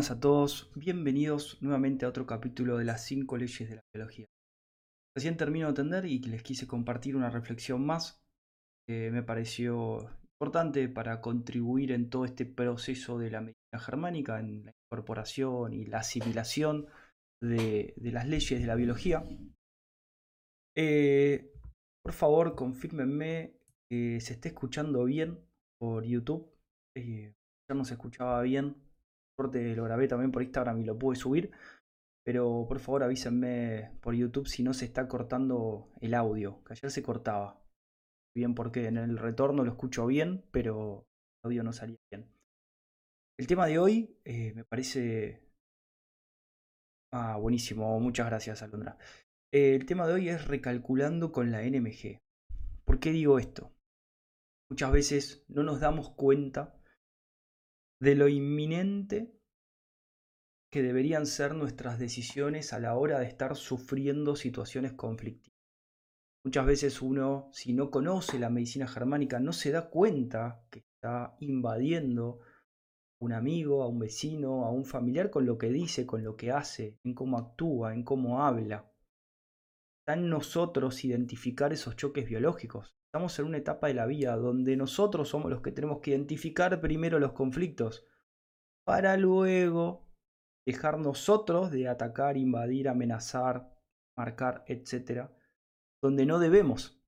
buenas 0.00 0.16
a 0.16 0.20
todos, 0.20 0.70
bienvenidos 0.76 1.60
nuevamente 1.60 2.06
a 2.06 2.08
otro 2.08 2.24
capítulo 2.24 2.78
de 2.78 2.86
las 2.86 3.04
5 3.04 3.36
leyes 3.36 3.68
de 3.68 3.76
la 3.76 3.82
biología. 3.94 4.24
Recién 5.14 5.36
termino 5.36 5.66
de 5.66 5.72
atender 5.72 6.06
y 6.06 6.20
les 6.20 6.42
quise 6.42 6.66
compartir 6.66 7.16
una 7.16 7.28
reflexión 7.28 7.84
más 7.84 8.18
que 8.88 9.10
me 9.10 9.22
pareció 9.22 10.08
importante 10.40 10.88
para 10.88 11.20
contribuir 11.20 11.92
en 11.92 12.08
todo 12.08 12.24
este 12.24 12.46
proceso 12.46 13.18
de 13.18 13.30
la 13.30 13.42
medicina 13.42 13.78
germánica, 13.78 14.40
en 14.40 14.64
la 14.64 14.72
incorporación 14.86 15.74
y 15.74 15.84
la 15.84 15.98
asimilación 15.98 16.86
de, 17.42 17.92
las 17.98 18.26
leyes 18.26 18.58
de 18.58 18.66
la 18.66 18.76
biología. 18.76 19.22
Eh, 20.78 21.52
por 22.02 22.14
favor, 22.14 22.54
confírmenme 22.54 23.52
que 23.90 24.18
se 24.22 24.32
esté 24.32 24.48
escuchando 24.48 25.04
bien 25.04 25.44
por 25.78 26.04
YouTube. 26.04 26.50
Eh, 26.96 27.34
ya 27.68 27.74
no 27.74 27.84
se 27.84 27.92
escuchaba 27.92 28.40
bien 28.40 28.76
lo 29.48 29.84
grabé 29.84 30.08
también 30.08 30.32
por 30.32 30.42
Instagram 30.42 30.80
y 30.80 30.84
lo 30.84 30.98
pude 30.98 31.16
subir. 31.16 31.50
Pero 32.24 32.66
por 32.68 32.80
favor 32.80 33.02
avísenme 33.02 33.92
por 34.00 34.14
YouTube 34.14 34.46
si 34.46 34.62
no 34.62 34.74
se 34.74 34.84
está 34.84 35.08
cortando 35.08 35.90
el 36.00 36.14
audio, 36.14 36.62
que 36.64 36.74
ayer 36.74 36.90
se 36.90 37.02
cortaba. 37.02 37.62
Bien, 38.36 38.54
porque 38.54 38.86
en 38.86 38.96
el 38.96 39.18
retorno 39.18 39.64
lo 39.64 39.72
escucho 39.72 40.06
bien, 40.06 40.44
pero 40.52 41.06
el 41.42 41.48
audio 41.48 41.62
no 41.64 41.72
salía 41.72 41.98
bien. 42.12 42.30
El 43.38 43.46
tema 43.46 43.66
de 43.66 43.78
hoy 43.78 44.18
eh, 44.24 44.52
me 44.54 44.64
parece... 44.64 45.42
Ah, 47.12 47.36
buenísimo, 47.38 47.98
muchas 47.98 48.26
gracias 48.26 48.62
Alondra. 48.62 48.98
Eh, 49.52 49.74
el 49.74 49.86
tema 49.86 50.06
de 50.06 50.12
hoy 50.12 50.28
es 50.28 50.46
recalculando 50.46 51.32
con 51.32 51.50
la 51.50 51.62
NMG. 51.62 52.18
¿Por 52.84 53.00
qué 53.00 53.10
digo 53.10 53.38
esto? 53.38 53.72
Muchas 54.70 54.92
veces 54.92 55.44
no 55.48 55.64
nos 55.64 55.80
damos 55.80 56.10
cuenta 56.10 56.79
de 58.00 58.14
lo 58.14 58.28
inminente 58.28 59.30
que 60.72 60.82
deberían 60.82 61.26
ser 61.26 61.54
nuestras 61.54 61.98
decisiones 61.98 62.72
a 62.72 62.78
la 62.78 62.96
hora 62.96 63.18
de 63.18 63.26
estar 63.26 63.56
sufriendo 63.56 64.36
situaciones 64.36 64.92
conflictivas. 64.92 65.58
Muchas 66.42 66.64
veces 66.64 67.02
uno, 67.02 67.50
si 67.52 67.74
no 67.74 67.90
conoce 67.90 68.38
la 68.38 68.48
medicina 68.48 68.86
germánica, 68.86 69.40
no 69.40 69.52
se 69.52 69.72
da 69.72 69.90
cuenta 69.90 70.64
que 70.70 70.78
está 70.78 71.36
invadiendo 71.40 72.40
a 72.40 73.24
un 73.24 73.32
amigo, 73.34 73.82
a 73.82 73.88
un 73.88 73.98
vecino, 73.98 74.64
a 74.64 74.70
un 74.70 74.86
familiar 74.86 75.28
con 75.28 75.44
lo 75.44 75.58
que 75.58 75.68
dice, 75.68 76.06
con 76.06 76.24
lo 76.24 76.36
que 76.36 76.50
hace, 76.50 76.98
en 77.04 77.12
cómo 77.12 77.36
actúa, 77.36 77.92
en 77.92 78.04
cómo 78.04 78.42
habla. 78.42 78.90
Está 80.00 80.18
en 80.18 80.30
nosotros 80.30 81.04
identificar 81.04 81.74
esos 81.74 81.96
choques 81.96 82.26
biológicos. 82.26 82.94
Estamos 83.10 83.36
en 83.40 83.46
una 83.46 83.58
etapa 83.58 83.88
de 83.88 83.94
la 83.94 84.06
vida 84.06 84.36
donde 84.36 84.76
nosotros 84.76 85.28
somos 85.28 85.50
los 85.50 85.62
que 85.62 85.72
tenemos 85.72 85.98
que 85.98 86.12
identificar 86.12 86.80
primero 86.80 87.18
los 87.18 87.32
conflictos 87.32 88.06
para 88.84 89.16
luego 89.16 90.06
dejar 90.64 90.96
nosotros 91.00 91.72
de 91.72 91.88
atacar, 91.88 92.36
invadir, 92.36 92.88
amenazar, 92.88 93.76
marcar, 94.16 94.62
etc. 94.68 95.28
Donde 96.00 96.24
no 96.24 96.38
debemos. 96.38 97.02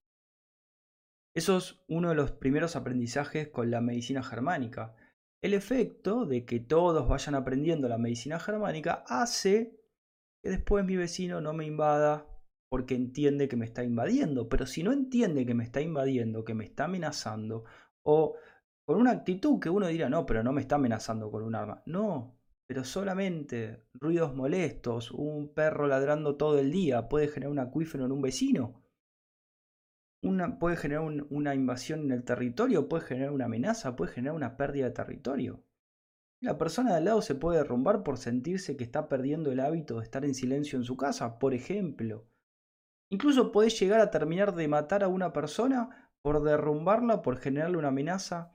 Eso 1.37 1.59
es 1.59 1.85
uno 1.87 2.09
de 2.09 2.17
los 2.17 2.33
primeros 2.33 2.75
aprendizajes 2.75 3.47
con 3.51 3.71
la 3.71 3.81
medicina 3.81 4.25
germánica. 4.25 4.97
El 5.41 5.55
efecto 5.55 6.27
de 6.27 6.45
que 6.45 6.59
todos 6.59 7.07
vayan 7.07 7.37
aprendiendo 7.37 7.89
la 7.89 7.99
medicina 7.99 8.41
germánica 8.41 9.05
hace 9.07 9.81
que 10.43 10.51
después 10.51 10.85
mi 10.85 10.97
vecino 10.97 11.41
no 11.41 11.53
me 11.53 11.65
invada 11.65 12.27
porque 12.73 12.95
entiende 12.95 13.49
que 13.49 13.57
me 13.59 13.67
está 13.67 13.85
invadiendo. 13.85 14.49
Pero 14.49 14.65
si 14.65 14.83
no 14.83 14.93
entiende 14.93 15.45
que 15.45 15.53
me 15.53 15.63
está 15.63 15.83
invadiendo, 15.83 16.43
que 16.43 16.55
me 16.55 16.65
está 16.65 16.85
amenazando, 16.85 17.65
o 18.03 18.35
con 18.87 18.97
una 18.99 19.11
actitud 19.11 19.61
que 19.61 19.69
uno 19.69 19.89
dirá, 19.89 20.09
no, 20.09 20.25
pero 20.25 20.43
no 20.43 20.55
me 20.55 20.63
está 20.63 20.77
amenazando 20.77 21.31
con 21.31 21.43
un 21.43 21.55
arma. 21.55 21.83
No, 21.85 22.35
pero 22.67 22.83
solamente 22.85 23.85
ruidos 23.93 24.35
molestos, 24.35 25.11
un 25.11 25.53
perro 25.53 25.87
ladrando 25.87 26.37
todo 26.37 26.59
el 26.59 26.73
día 26.73 27.11
puede 27.11 27.29
generar 27.29 27.53
un 27.53 27.59
acuífero 27.59 28.07
en 28.07 28.13
un 28.13 28.23
vecino. 28.23 28.83
Puede 30.59 30.77
generar 30.79 31.05
una 31.29 31.55
invasión 31.55 32.01
en 32.05 32.13
el 32.13 32.25
territorio, 32.25 32.89
puede 32.89 33.05
generar 33.05 33.33
una 33.33 33.45
amenaza, 33.45 33.97
puede 33.97 34.13
generar 34.13 34.35
una 34.35 34.57
pérdida 34.57 34.87
de 34.87 34.93
territorio. 34.93 35.63
La 36.41 36.57
persona 36.57 36.93
de 36.93 36.97
al 36.97 37.05
lado 37.05 37.21
se 37.21 37.35
puede 37.35 37.59
derrumbar 37.59 38.03
por 38.03 38.17
sentirse 38.17 38.79
que 38.79 38.85
está 38.85 39.11
perdiendo 39.11 39.53
el 39.53 39.61
hábito 39.61 39.99
de 39.99 40.05
estar 40.05 40.25
en 40.25 40.35
silencio 40.35 40.79
en 40.79 40.85
su 40.85 40.97
casa, 40.97 41.39
por 41.39 41.53
ejemplo. 41.53 42.32
Incluso 43.13 43.53
podés 43.53 43.79
llegar 43.79 44.01
a 44.01 44.11
terminar 44.11 44.55
de 44.55 44.67
matar 44.69 45.05
a 45.05 45.09
una 45.09 45.35
persona 45.35 46.11
por 46.23 46.43
derrumbarla, 46.43 47.21
por 47.21 47.37
generarle 47.37 47.77
una 47.77 47.89
amenaza 47.89 48.53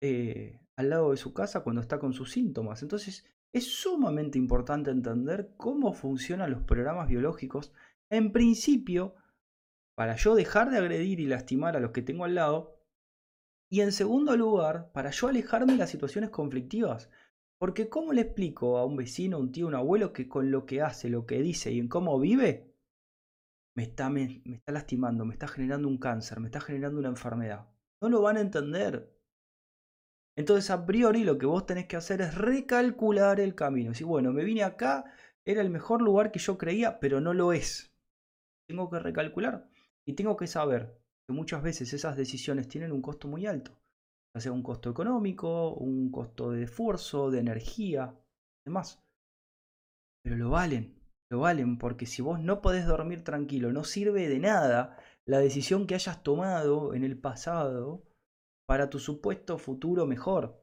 eh, 0.00 0.62
al 0.76 0.88
lado 0.88 1.10
de 1.10 1.18
su 1.18 1.34
casa 1.34 1.60
cuando 1.60 1.82
está 1.82 1.98
con 1.98 2.14
sus 2.14 2.32
síntomas. 2.32 2.82
Entonces 2.82 3.26
es 3.52 3.66
sumamente 3.66 4.38
importante 4.38 4.90
entender 4.90 5.52
cómo 5.58 5.92
funcionan 5.92 6.50
los 6.50 6.62
programas 6.62 7.06
biológicos. 7.08 7.74
En 8.10 8.32
principio, 8.32 9.14
para 9.94 10.16
yo 10.16 10.34
dejar 10.34 10.70
de 10.70 10.78
agredir 10.78 11.20
y 11.20 11.26
lastimar 11.26 11.76
a 11.76 11.80
los 11.80 11.90
que 11.90 12.00
tengo 12.00 12.24
al 12.24 12.34
lado. 12.34 12.80
Y 13.70 13.82
en 13.82 13.92
segundo 13.92 14.38
lugar, 14.38 14.90
para 14.92 15.10
yo 15.10 15.28
alejarme 15.28 15.72
de 15.72 15.80
las 15.80 15.90
situaciones 15.90 16.30
conflictivas. 16.30 17.10
Porque 17.58 17.90
¿cómo 17.90 18.14
le 18.14 18.22
explico 18.22 18.78
a 18.78 18.86
un 18.86 18.96
vecino, 18.96 19.38
un 19.38 19.52
tío, 19.52 19.66
un 19.66 19.74
abuelo 19.74 20.14
que 20.14 20.28
con 20.28 20.50
lo 20.50 20.64
que 20.64 20.80
hace, 20.80 21.10
lo 21.10 21.26
que 21.26 21.42
dice 21.42 21.72
y 21.72 21.78
en 21.78 21.88
cómo 21.88 22.18
vive, 22.18 22.67
me 23.78 23.84
está, 23.84 24.10
me, 24.10 24.42
está 24.44 24.72
lastimando, 24.72 25.24
me 25.24 25.34
está 25.34 25.46
generando 25.46 25.86
un 25.86 25.98
cáncer, 25.98 26.40
me 26.40 26.48
está 26.48 26.60
generando 26.60 26.98
una 26.98 27.10
enfermedad. 27.10 27.68
No 28.02 28.08
lo 28.08 28.20
van 28.20 28.36
a 28.36 28.40
entender. 28.40 29.16
Entonces, 30.36 30.68
a 30.70 30.84
priori, 30.84 31.22
lo 31.22 31.38
que 31.38 31.46
vos 31.46 31.64
tenés 31.64 31.86
que 31.86 31.94
hacer 31.94 32.20
es 32.20 32.34
recalcular 32.34 33.38
el 33.38 33.54
camino. 33.54 33.94
Si, 33.94 34.02
bueno, 34.02 34.32
me 34.32 34.42
vine 34.42 34.64
acá, 34.64 35.04
era 35.46 35.60
el 35.60 35.70
mejor 35.70 36.02
lugar 36.02 36.32
que 36.32 36.40
yo 36.40 36.58
creía, 36.58 36.98
pero 36.98 37.20
no 37.20 37.34
lo 37.34 37.52
es. 37.52 37.94
Tengo 38.68 38.90
que 38.90 38.98
recalcular 38.98 39.70
y 40.04 40.14
tengo 40.14 40.36
que 40.36 40.48
saber 40.48 41.00
que 41.28 41.32
muchas 41.32 41.62
veces 41.62 41.92
esas 41.92 42.16
decisiones 42.16 42.66
tienen 42.66 42.90
un 42.90 43.00
costo 43.00 43.28
muy 43.28 43.46
alto. 43.46 43.78
Ya 44.34 44.40
sea 44.40 44.50
un 44.50 44.64
costo 44.64 44.90
económico, 44.90 45.74
un 45.74 46.10
costo 46.10 46.50
de 46.50 46.64
esfuerzo, 46.64 47.30
de 47.30 47.38
energía, 47.38 48.12
demás. 48.66 49.00
Pero 50.24 50.36
lo 50.36 50.50
valen 50.50 50.97
lo 51.30 51.40
valen, 51.40 51.78
porque 51.78 52.06
si 52.06 52.22
vos 52.22 52.40
no 52.40 52.62
podés 52.62 52.86
dormir 52.86 53.22
tranquilo, 53.24 53.72
no 53.72 53.84
sirve 53.84 54.28
de 54.28 54.38
nada 54.38 54.96
la 55.26 55.38
decisión 55.38 55.86
que 55.86 55.94
hayas 55.94 56.22
tomado 56.22 56.94
en 56.94 57.04
el 57.04 57.18
pasado 57.18 58.02
para 58.66 58.88
tu 58.90 58.98
supuesto 58.98 59.58
futuro 59.58 60.06
mejor. 60.06 60.62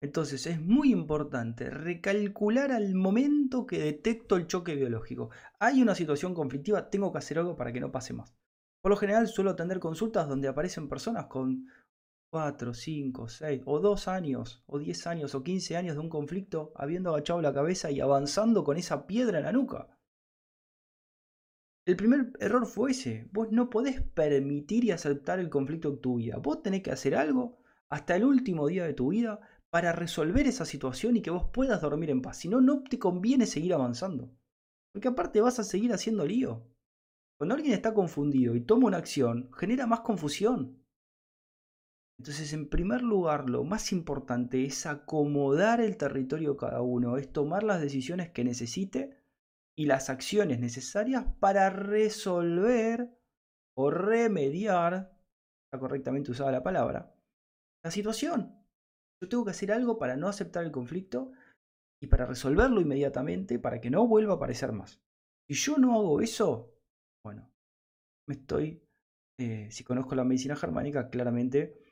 Entonces 0.00 0.46
es 0.46 0.60
muy 0.60 0.92
importante 0.92 1.70
recalcular 1.70 2.70
al 2.70 2.94
momento 2.94 3.66
que 3.66 3.78
detecto 3.78 4.36
el 4.36 4.46
choque 4.46 4.74
biológico. 4.74 5.30
Hay 5.58 5.80
una 5.80 5.94
situación 5.94 6.34
conflictiva, 6.34 6.90
tengo 6.90 7.12
que 7.12 7.18
hacer 7.18 7.38
algo 7.38 7.56
para 7.56 7.72
que 7.72 7.80
no 7.80 7.90
pase 7.90 8.12
más. 8.12 8.34
Por 8.82 8.90
lo 8.90 8.96
general 8.96 9.26
suelo 9.26 9.50
atender 9.50 9.80
consultas 9.80 10.28
donde 10.28 10.48
aparecen 10.48 10.88
personas 10.88 11.26
con 11.26 11.66
4, 12.30 12.74
5, 12.74 13.28
6 13.28 13.62
o 13.64 13.80
2 13.80 14.08
años 14.08 14.62
o 14.66 14.78
10 14.78 15.06
años 15.06 15.34
o 15.34 15.42
15 15.42 15.76
años 15.76 15.94
de 15.94 16.00
un 16.00 16.08
conflicto 16.08 16.72
habiendo 16.74 17.10
agachado 17.10 17.40
la 17.40 17.54
cabeza 17.54 17.90
y 17.90 18.00
avanzando 18.00 18.64
con 18.64 18.76
esa 18.76 19.06
piedra 19.06 19.38
en 19.38 19.44
la 19.44 19.52
nuca. 19.52 19.96
El 21.86 21.96
primer 21.96 22.32
error 22.40 22.66
fue 22.66 22.90
ese. 22.90 23.28
Vos 23.32 23.52
no 23.52 23.70
podés 23.70 24.02
permitir 24.02 24.84
y 24.84 24.90
aceptar 24.90 25.38
el 25.38 25.48
conflicto 25.48 25.88
en 25.88 26.00
tu 26.00 26.16
vida. 26.16 26.36
Vos 26.38 26.62
tenés 26.62 26.82
que 26.82 26.90
hacer 26.90 27.14
algo 27.14 27.58
hasta 27.88 28.16
el 28.16 28.24
último 28.24 28.66
día 28.66 28.84
de 28.84 28.94
tu 28.94 29.10
vida 29.10 29.40
para 29.70 29.92
resolver 29.92 30.48
esa 30.48 30.64
situación 30.64 31.16
y 31.16 31.22
que 31.22 31.30
vos 31.30 31.44
puedas 31.52 31.80
dormir 31.80 32.10
en 32.10 32.22
paz. 32.22 32.38
Si 32.38 32.48
no, 32.48 32.60
no 32.60 32.82
te 32.82 32.98
conviene 32.98 33.46
seguir 33.46 33.72
avanzando. 33.72 34.30
Porque 34.92 35.08
aparte 35.08 35.40
vas 35.40 35.60
a 35.60 35.64
seguir 35.64 35.92
haciendo 35.92 36.26
lío. 36.26 36.66
Cuando 37.38 37.54
alguien 37.54 37.74
está 37.74 37.94
confundido 37.94 38.56
y 38.56 38.62
toma 38.62 38.88
una 38.88 38.96
acción, 38.96 39.50
genera 39.56 39.86
más 39.86 40.00
confusión. 40.00 40.82
Entonces, 42.18 42.52
en 42.52 42.68
primer 42.68 43.02
lugar, 43.02 43.50
lo 43.50 43.62
más 43.64 43.92
importante 43.92 44.64
es 44.64 44.86
acomodar 44.86 45.80
el 45.80 45.96
territorio 45.96 46.52
de 46.52 46.56
cada 46.56 46.80
uno, 46.80 47.18
es 47.18 47.30
tomar 47.30 47.62
las 47.62 47.80
decisiones 47.80 48.30
que 48.30 48.44
necesite 48.44 49.18
y 49.78 49.84
las 49.84 50.08
acciones 50.08 50.58
necesarias 50.58 51.26
para 51.38 51.68
resolver 51.68 53.10
o 53.76 53.90
remediar, 53.90 55.14
está 55.66 55.78
correctamente 55.78 56.30
usada 56.30 56.50
la 56.50 56.62
palabra, 56.62 57.14
la 57.84 57.90
situación. 57.90 58.64
Yo 59.22 59.28
tengo 59.28 59.44
que 59.44 59.50
hacer 59.50 59.72
algo 59.72 59.98
para 59.98 60.16
no 60.16 60.28
aceptar 60.28 60.64
el 60.64 60.72
conflicto 60.72 61.32
y 62.02 62.06
para 62.06 62.26
resolverlo 62.26 62.80
inmediatamente 62.80 63.58
para 63.58 63.80
que 63.80 63.90
no 63.90 64.06
vuelva 64.06 64.34
a 64.34 64.36
aparecer 64.36 64.72
más. 64.72 65.02
Si 65.48 65.54
yo 65.54 65.76
no 65.76 65.94
hago 65.94 66.20
eso, 66.22 66.74
bueno, 67.22 67.50
me 68.26 68.34
estoy, 68.34 68.82
eh, 69.38 69.68
si 69.70 69.84
conozco 69.84 70.14
la 70.14 70.24
medicina 70.24 70.56
germánica, 70.56 71.10
claramente 71.10 71.85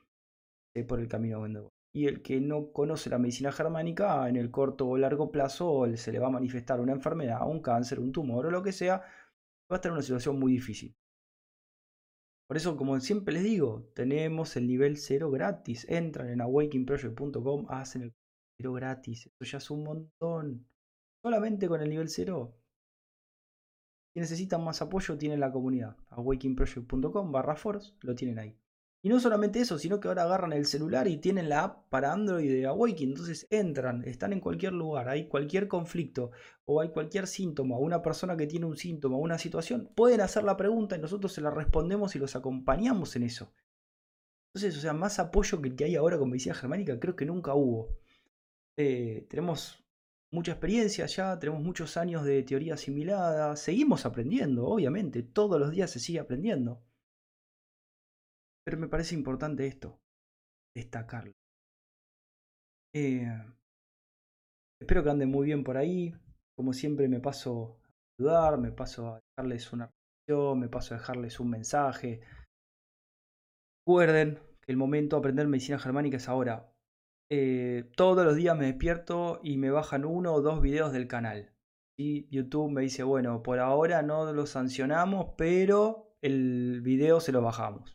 por 0.83 0.99
el 0.99 1.07
camino 1.07 1.39
donde 1.39 1.69
Y 1.93 2.07
el 2.07 2.21
que 2.21 2.41
no 2.41 2.71
conoce 2.71 3.09
la 3.09 3.17
medicina 3.17 3.51
germánica, 3.51 4.27
en 4.27 4.35
el 4.35 4.51
corto 4.51 4.87
o 4.87 4.97
largo 4.97 5.31
plazo 5.31 5.85
se 5.95 6.11
le 6.11 6.19
va 6.19 6.27
a 6.27 6.31
manifestar 6.31 6.81
una 6.81 6.91
enfermedad, 6.91 7.47
un 7.47 7.61
cáncer, 7.61 7.99
un 7.99 8.11
tumor 8.11 8.47
o 8.47 8.51
lo 8.51 8.61
que 8.61 8.71
sea, 8.71 8.97
va 8.97 9.05
a 9.71 9.75
estar 9.75 9.89
en 9.89 9.93
una 9.93 10.01
situación 10.01 10.39
muy 10.39 10.51
difícil. 10.51 10.95
Por 12.47 12.57
eso, 12.57 12.77
como 12.77 12.99
siempre 12.99 13.33
les 13.33 13.43
digo, 13.43 13.89
tenemos 13.95 14.55
el 14.55 14.67
nivel 14.67 14.97
0 14.97 15.31
gratis. 15.31 15.85
Entran 15.89 16.29
en 16.29 16.41
awakingproject.com, 16.41 17.65
hacen 17.69 18.03
el 18.03 18.13
pero 18.57 18.73
gratis. 18.73 19.29
Eso 19.39 19.51
ya 19.51 19.57
es 19.57 19.69
un 19.69 19.83
montón. 19.83 20.67
Solamente 21.23 21.67
con 21.67 21.81
el 21.81 21.89
nivel 21.89 22.09
0. 22.09 22.55
Si 24.13 24.19
necesitan 24.19 24.63
más 24.63 24.81
apoyo, 24.81 25.17
tienen 25.17 25.39
la 25.39 25.51
comunidad. 25.51 25.97
awakingproject.com 26.09 27.31
barra 27.31 27.55
foros, 27.55 27.95
lo 28.01 28.15
tienen 28.15 28.39
ahí. 28.39 28.57
Y 29.05 29.09
no 29.09 29.19
solamente 29.19 29.59
eso, 29.59 29.77
sino 29.77 29.99
que 29.99 30.07
ahora 30.07 30.23
agarran 30.23 30.51
el 30.51 30.65
celular 30.65 31.07
y 31.07 31.17
tienen 31.17 31.47
la 31.47 31.65
app 31.65 31.89
para 31.89 32.11
Android 32.11 32.49
de 32.49 32.65
Awakening. 32.65 33.09
Entonces 33.09 33.45
entran, 33.51 34.03
están 34.03 34.33
en 34.33 34.39
cualquier 34.39 34.73
lugar, 34.73 35.09
hay 35.09 35.27
cualquier 35.27 35.67
conflicto 35.67 36.31
o 36.65 36.81
hay 36.81 36.89
cualquier 36.89 37.27
síntoma, 37.27 37.77
una 37.77 38.01
persona 38.01 38.35
que 38.35 38.47
tiene 38.47 38.65
un 38.65 38.75
síntoma, 38.75 39.17
una 39.17 39.37
situación, 39.37 39.91
pueden 39.95 40.21
hacer 40.21 40.43
la 40.43 40.57
pregunta 40.57 40.97
y 40.97 41.01
nosotros 41.01 41.31
se 41.33 41.41
la 41.41 41.51
respondemos 41.51 42.15
y 42.15 42.19
los 42.19 42.35
acompañamos 42.35 43.15
en 43.15 43.21
eso. 43.21 43.53
Entonces, 44.55 44.75
o 44.75 44.81
sea, 44.81 44.93
más 44.93 45.19
apoyo 45.19 45.61
que 45.61 45.69
el 45.69 45.75
que 45.75 45.83
hay 45.83 45.95
ahora 45.95 46.17
con 46.17 46.31
medicina 46.31 46.55
germánica 46.55 46.99
creo 46.99 47.15
que 47.15 47.27
nunca 47.27 47.53
hubo. 47.53 47.89
Eh, 48.75 49.27
tenemos 49.29 49.85
mucha 50.31 50.53
experiencia 50.53 51.05
ya, 51.05 51.37
tenemos 51.37 51.61
muchos 51.61 51.95
años 51.97 52.25
de 52.25 52.41
teoría 52.41 52.73
asimilada, 52.73 53.55
seguimos 53.55 54.03
aprendiendo, 54.07 54.65
obviamente, 54.65 55.21
todos 55.21 55.59
los 55.59 55.69
días 55.69 55.91
se 55.91 55.99
sigue 55.99 56.17
aprendiendo. 56.17 56.81
Pero 58.65 58.79
me 58.79 58.87
parece 58.87 59.13
importante 59.13 59.67
esto, 59.67 59.99
destacarlo. 60.75 61.33
Eh, 62.95 63.27
espero 64.81 65.03
que 65.03 65.09
anden 65.11 65.29
muy 65.29 65.45
bien 65.45 65.63
por 65.63 65.77
ahí. 65.77 66.15
Como 66.57 66.73
siempre 66.73 67.07
me 67.07 67.19
paso 67.19 67.77
a 67.83 68.23
ayudar, 68.23 68.57
me 68.57 68.71
paso 68.71 69.09
a 69.13 69.19
dejarles 69.19 69.71
una 69.71 69.91
reflexión, 69.91 70.59
me 70.59 70.69
paso 70.69 70.95
a 70.95 70.97
dejarles 70.97 71.39
un 71.39 71.49
mensaje. 71.49 72.21
Recuerden 73.85 74.39
que 74.61 74.71
el 74.71 74.77
momento 74.77 75.15
de 75.15 75.19
aprender 75.19 75.47
medicina 75.47 75.77
germánica 75.77 76.17
es 76.17 76.27
ahora. 76.27 76.71
Eh, 77.29 77.91
todos 77.95 78.25
los 78.25 78.35
días 78.35 78.57
me 78.57 78.65
despierto 78.65 79.39
y 79.43 79.57
me 79.57 79.69
bajan 79.69 80.05
uno 80.05 80.33
o 80.33 80.41
dos 80.41 80.61
videos 80.61 80.91
del 80.91 81.07
canal. 81.07 81.53
Y 81.99 82.27
YouTube 82.29 82.71
me 82.71 82.81
dice, 82.81 83.03
bueno, 83.03 83.43
por 83.43 83.59
ahora 83.59 84.01
no 84.01 84.33
lo 84.33 84.45
sancionamos, 84.45 85.33
pero 85.37 86.15
el 86.23 86.81
video 86.81 87.19
se 87.19 87.31
lo 87.31 87.41
bajamos. 87.41 87.94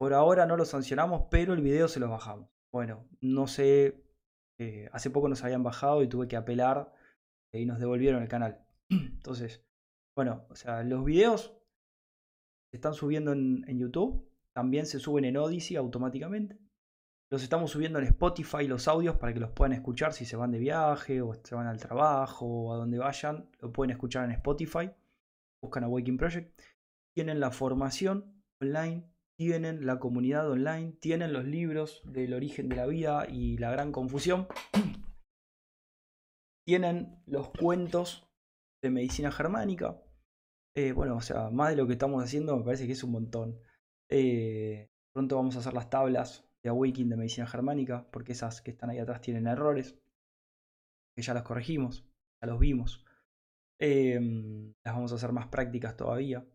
Por 0.00 0.14
ahora 0.14 0.46
no 0.46 0.56
lo 0.56 0.64
sancionamos, 0.64 1.26
pero 1.30 1.52
el 1.52 1.60
video 1.60 1.86
se 1.86 2.00
lo 2.00 2.08
bajamos. 2.08 2.48
Bueno, 2.72 3.06
no 3.20 3.46
sé, 3.46 4.02
eh, 4.58 4.88
hace 4.92 5.10
poco 5.10 5.28
nos 5.28 5.44
habían 5.44 5.62
bajado 5.62 6.02
y 6.02 6.08
tuve 6.08 6.26
que 6.26 6.36
apelar 6.36 6.90
y 7.52 7.66
nos 7.66 7.78
devolvieron 7.78 8.22
el 8.22 8.28
canal. 8.28 8.64
Entonces, 8.88 9.62
bueno, 10.16 10.46
o 10.48 10.56
sea, 10.56 10.82
los 10.84 11.04
videos 11.04 11.54
se 12.70 12.78
están 12.78 12.94
subiendo 12.94 13.32
en, 13.32 13.78
YouTube, 13.78 14.26
también 14.54 14.86
se 14.86 15.00
suben 15.00 15.26
en 15.26 15.36
Odyssey 15.36 15.76
automáticamente. 15.76 16.58
Los 17.30 17.42
estamos 17.42 17.70
subiendo 17.70 17.98
en 17.98 18.06
Spotify 18.06 18.66
los 18.66 18.88
audios 18.88 19.18
para 19.18 19.34
que 19.34 19.40
los 19.40 19.50
puedan 19.50 19.74
escuchar 19.74 20.14
si 20.14 20.24
se 20.24 20.34
van 20.34 20.50
de 20.50 20.60
viaje 20.60 21.20
o 21.20 21.34
se 21.34 21.54
van 21.54 21.66
al 21.66 21.78
trabajo 21.78 22.46
o 22.46 22.72
a 22.72 22.78
donde 22.78 22.96
vayan. 22.96 23.50
Lo 23.60 23.70
pueden 23.70 23.90
escuchar 23.90 24.24
en 24.24 24.30
Spotify. 24.30 24.90
Buscan 25.62 25.84
a 25.84 25.88
Waking 25.88 26.16
Project. 26.16 26.58
Tienen 27.14 27.38
la 27.38 27.50
formación 27.50 28.42
online 28.62 29.10
tienen 29.40 29.86
la 29.86 29.98
comunidad 29.98 30.50
online, 30.50 30.92
tienen 31.00 31.32
los 31.32 31.46
libros 31.46 32.02
del 32.04 32.34
origen 32.34 32.68
de 32.68 32.76
la 32.76 32.84
vida 32.84 33.26
y 33.26 33.56
la 33.56 33.70
gran 33.70 33.90
confusión, 33.90 34.46
tienen 36.68 37.22
los 37.24 37.48
cuentos 37.48 38.28
de 38.82 38.90
medicina 38.90 39.32
germánica. 39.32 39.98
Eh, 40.76 40.92
bueno, 40.92 41.16
o 41.16 41.22
sea, 41.22 41.48
más 41.48 41.70
de 41.70 41.76
lo 41.76 41.86
que 41.86 41.94
estamos 41.94 42.22
haciendo 42.22 42.54
me 42.54 42.64
parece 42.64 42.86
que 42.86 42.92
es 42.92 43.02
un 43.02 43.12
montón. 43.12 43.58
Eh, 44.10 44.90
pronto 45.14 45.36
vamos 45.36 45.56
a 45.56 45.60
hacer 45.60 45.72
las 45.72 45.88
tablas 45.88 46.46
de 46.62 46.68
Awakening 46.68 47.08
de 47.08 47.16
medicina 47.16 47.46
germánica, 47.46 48.06
porque 48.10 48.32
esas 48.32 48.60
que 48.60 48.72
están 48.72 48.90
ahí 48.90 48.98
atrás 48.98 49.22
tienen 49.22 49.46
errores, 49.46 49.98
que 51.16 51.22
ya 51.22 51.32
las 51.32 51.44
corregimos, 51.44 52.04
ya 52.42 52.46
los 52.46 52.60
vimos. 52.60 53.06
Eh, 53.78 54.20
las 54.84 54.94
vamos 54.94 55.12
a 55.12 55.14
hacer 55.14 55.32
más 55.32 55.46
prácticas 55.46 55.96
todavía. 55.96 56.46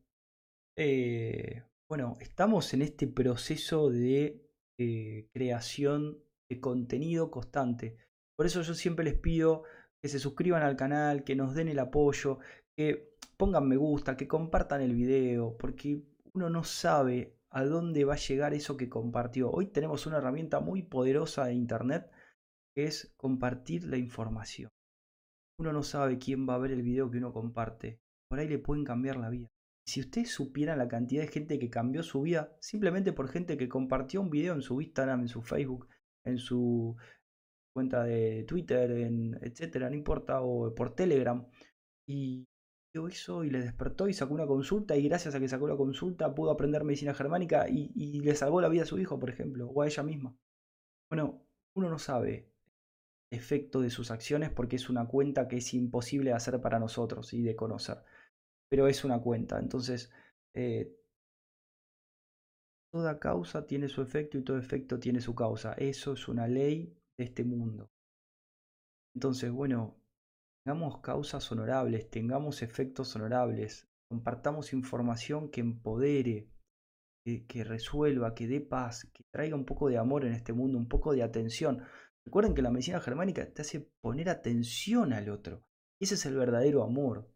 Bueno, 1.88 2.16
estamos 2.20 2.74
en 2.74 2.82
este 2.82 3.08
proceso 3.08 3.92
de 3.92 4.44
eh, 4.80 5.30
creación 5.32 6.18
de 6.50 6.60
contenido 6.60 7.30
constante. 7.30 7.98
Por 8.36 8.48
eso 8.48 8.64
yo 8.64 8.74
siempre 8.74 9.06
les 9.06 9.20
pido 9.20 9.64
que 10.02 10.10
se 10.10 10.18
suscriban 10.18 10.64
al 10.64 10.76
canal, 10.76 11.24
que 11.24 11.36
nos 11.36 11.54
den 11.54 11.68
el 11.68 11.78
apoyo, 11.78 12.40
que 12.76 13.14
pongan 13.38 13.68
me 13.68 13.78
gusta, 13.78 14.18
que 14.18 14.28
compartan 14.28 14.82
el 14.82 14.96
video, 14.96 15.56
porque 15.58 16.02
uno 16.34 16.50
no 16.50 16.64
sabe 16.64 17.38
a 17.52 17.64
dónde 17.64 18.04
va 18.04 18.16
a 18.16 18.18
llegar 18.18 18.56
eso 18.56 18.78
que 18.78 18.90
compartió. 18.90 19.52
Hoy 19.52 19.68
tenemos 19.68 20.08
una 20.08 20.18
herramienta 20.18 20.62
muy 20.62 20.82
poderosa 20.82 21.46
de 21.46 21.54
Internet 21.54 22.10
que 22.76 22.86
es 22.86 23.14
compartir 23.16 23.84
la 23.84 23.98
información. 23.98 24.70
Uno 25.60 25.72
no 25.72 25.84
sabe 25.84 26.18
quién 26.18 26.50
va 26.50 26.56
a 26.56 26.60
ver 26.60 26.72
el 26.72 26.82
video 26.82 27.12
que 27.12 27.20
uno 27.20 27.32
comparte. 27.32 28.00
Por 28.28 28.40
ahí 28.40 28.48
le 28.48 28.58
pueden 28.58 28.84
cambiar 28.84 29.18
la 29.18 29.30
vida. 29.30 29.55
Si 29.88 30.00
ustedes 30.00 30.32
supieran 30.32 30.80
la 30.80 30.88
cantidad 30.88 31.22
de 31.22 31.28
gente 31.28 31.60
que 31.60 31.70
cambió 31.70 32.02
su 32.02 32.22
vida 32.22 32.56
simplemente 32.60 33.14
por 33.14 33.30
gente 33.30 33.56
que 33.56 33.70
compartió 33.70 34.20
un 34.20 34.32
video 34.32 34.56
en 34.56 34.62
su 34.62 34.82
Instagram, 34.82 35.22
en 35.22 35.28
su 35.28 35.44
Facebook, 35.44 35.88
en 36.26 36.40
su 36.40 36.98
cuenta 37.74 38.04
de 38.04 38.44
Twitter, 38.46 38.90
en 38.92 39.38
etcétera, 39.42 39.90
no 39.90 39.96
importa, 39.96 40.42
o 40.42 40.74
por 40.74 40.96
Telegram, 40.96 41.46
y 42.08 42.48
vio 42.94 43.08
eso 43.08 43.44
y 43.44 43.52
le 43.52 43.60
despertó 43.60 44.08
y 44.08 44.14
sacó 44.14 44.34
una 44.34 44.48
consulta, 44.48 44.96
y 44.96 45.04
gracias 45.08 45.36
a 45.36 45.40
que 45.40 45.50
sacó 45.50 45.68
la 45.68 45.76
consulta 45.76 46.34
pudo 46.34 46.52
aprender 46.52 46.84
medicina 46.84 47.14
germánica 47.14 47.70
y, 47.70 47.92
y 47.94 48.22
le 48.22 48.34
salvó 48.34 48.62
la 48.62 48.70
vida 48.70 48.84
a 48.84 48.88
su 48.88 48.98
hijo, 48.98 49.20
por 49.20 49.30
ejemplo, 49.30 49.68
o 49.68 49.82
a 49.82 49.88
ella 49.88 50.04
misma. 50.04 50.36
Bueno, 51.12 51.46
uno 51.76 51.90
no 51.90 52.00
sabe 52.00 52.50
el 53.30 53.40
efecto 53.40 53.82
de 53.82 53.90
sus 53.90 54.10
acciones 54.10 54.50
porque 54.50 54.78
es 54.78 54.90
una 54.90 55.08
cuenta 55.08 55.48
que 55.48 55.58
es 55.58 55.74
imposible 55.74 56.32
de 56.32 56.38
hacer 56.38 56.60
para 56.62 56.80
nosotros 56.80 57.34
y 57.34 57.44
de 57.44 57.56
conocer 57.56 57.98
pero 58.70 58.88
es 58.88 59.04
una 59.04 59.20
cuenta. 59.20 59.60
Entonces, 59.60 60.12
eh, 60.54 60.96
toda 62.92 63.20
causa 63.20 63.66
tiene 63.66 63.90
su 63.90 64.02
efecto 64.02 64.38
y 64.38 64.44
todo 64.44 64.58
efecto 64.58 65.00
tiene 65.00 65.22
su 65.22 65.36
causa. 65.36 65.74
Eso 65.74 66.14
es 66.14 66.28
una 66.28 66.48
ley 66.48 66.98
de 67.18 67.26
este 67.26 67.44
mundo. 67.44 67.90
Entonces, 69.14 69.52
bueno, 69.52 69.96
tengamos 70.64 71.00
causas 71.02 71.52
honorables, 71.52 72.10
tengamos 72.10 72.62
efectos 72.62 73.16
honorables, 73.16 73.88
compartamos 74.10 74.74
información 74.74 75.50
que 75.50 75.62
empodere, 75.62 76.50
que, 77.26 77.46
que, 77.46 77.64
resuelva, 77.64 78.34
que 78.34 78.48
dé 78.48 78.62
paz, 78.62 79.06
que 79.14 79.24
traiga 79.32 79.56
un 79.56 79.66
poco 79.66 79.90
de 79.90 79.98
amor 79.98 80.26
en 80.26 80.34
este 80.34 80.54
mundo, 80.54 80.78
un 80.78 80.88
poco 80.88 81.14
de 81.14 81.24
atención. 81.24 81.84
Recuerden 82.26 82.56
que 82.56 82.62
la 82.62 82.72
medicina 82.72 83.00
germánica 83.00 83.46
te 83.54 83.62
hace 83.62 83.92
poner 84.02 84.30
atención 84.30 85.14
al 85.14 85.30
otro. 85.30 85.64
Ese 86.00 86.16
es 86.16 86.26
el 86.26 86.36
verdadero 86.36 86.84
amor. 86.84 87.30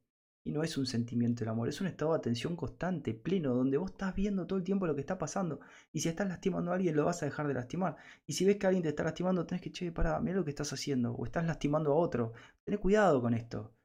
Y 0.45 0.51
no 0.51 0.63
es 0.63 0.77
un 0.77 0.85
sentimiento 0.85 1.41
del 1.41 1.49
amor, 1.49 1.67
es 1.67 1.81
un 1.81 1.87
estado 1.87 2.11
de 2.13 2.17
atención 2.17 2.55
constante, 2.55 3.13
pleno, 3.13 3.53
donde 3.53 3.77
vos 3.77 3.91
estás 3.91 4.15
viendo 4.15 4.47
todo 4.47 4.57
el 4.57 4.63
tiempo 4.63 4.87
lo 4.87 4.95
que 4.95 5.01
está 5.01 5.17
pasando. 5.17 5.59
Y 5.91 5.99
si 5.99 6.09
estás 6.09 6.27
lastimando 6.27 6.71
a 6.71 6.75
alguien, 6.75 6.95
lo 6.95 7.05
vas 7.05 7.21
a 7.21 7.25
dejar 7.25 7.47
de 7.47 7.53
lastimar. 7.53 7.97
Y 8.25 8.33
si 8.33 8.45
ves 8.45 8.57
que 8.57 8.67
alguien 8.67 8.83
te 8.83 8.89
está 8.89 9.03
lastimando, 9.03 9.45
tenés 9.45 9.61
que, 9.61 9.71
che, 9.71 9.91
para, 9.91 10.19
mira 10.21 10.37
lo 10.37 10.45
que 10.45 10.51
estás 10.51 10.71
haciendo. 10.71 11.13
O 11.13 11.25
estás 11.25 11.45
lastimando 11.45 11.91
a 11.91 11.95
otro. 11.95 12.33
Ten 12.63 12.77
cuidado 12.77 13.21
con 13.21 13.33
esto. 13.33 13.75